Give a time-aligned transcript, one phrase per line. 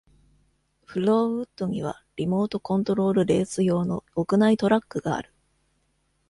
[0.87, 5.31] Flowood には、リモートコントロールレース用の屋内トラックがある。